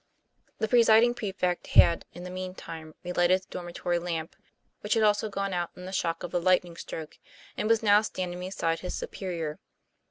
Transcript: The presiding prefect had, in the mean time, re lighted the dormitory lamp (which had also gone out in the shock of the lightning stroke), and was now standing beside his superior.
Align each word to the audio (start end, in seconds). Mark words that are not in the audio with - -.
The 0.57 0.67
presiding 0.67 1.13
prefect 1.13 1.67
had, 1.67 2.05
in 2.11 2.23
the 2.23 2.31
mean 2.31 2.55
time, 2.55 2.95
re 3.03 3.11
lighted 3.13 3.43
the 3.43 3.47
dormitory 3.51 3.99
lamp 3.99 4.35
(which 4.79 4.95
had 4.95 5.03
also 5.03 5.29
gone 5.29 5.53
out 5.53 5.69
in 5.75 5.85
the 5.85 5.91
shock 5.91 6.23
of 6.23 6.31
the 6.31 6.41
lightning 6.41 6.75
stroke), 6.75 7.19
and 7.55 7.69
was 7.69 7.83
now 7.83 8.01
standing 8.01 8.39
beside 8.39 8.79
his 8.79 8.95
superior. 8.95 9.59